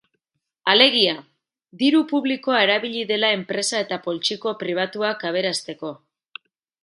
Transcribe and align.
Alegia, 0.71 1.11
diru 1.81 1.99
publikoa 2.13 2.63
erabili 2.67 3.03
dela 3.13 3.31
enpresa 3.39 3.83
eta 3.87 4.01
poltsiko 4.07 4.57
pribatuak 4.63 5.29
aberasteko. 5.33 5.93